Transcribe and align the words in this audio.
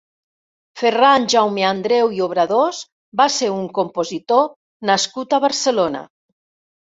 Ferran 0.81 1.25
Jaumeandreu 1.33 2.15
i 2.19 2.23
Obradors 2.27 2.79
va 3.21 3.27
ser 3.35 3.51
un 3.57 3.69
compositor 3.79 4.49
nascut 4.91 5.37
a 5.39 5.41
Barcelona. 5.47 6.01